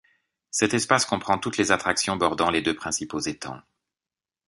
Cet 0.49 0.73
espace 0.73 1.05
comprend 1.05 1.37
toutes 1.37 1.57
les 1.57 1.71
attractions 1.71 2.15
bordant 2.15 2.49
les 2.49 2.63
deux 2.63 2.73
principaux 2.75 3.19
étangs. 3.19 3.61